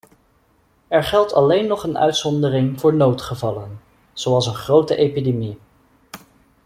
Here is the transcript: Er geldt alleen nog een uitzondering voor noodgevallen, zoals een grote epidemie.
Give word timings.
Er 0.87 1.03
geldt 1.03 1.33
alleen 1.33 1.67
nog 1.67 1.83
een 1.83 1.97
uitzondering 1.97 2.79
voor 2.79 2.93
noodgevallen, 2.93 3.79
zoals 4.13 4.47
een 4.47 4.55
grote 4.55 4.95
epidemie. 4.95 5.59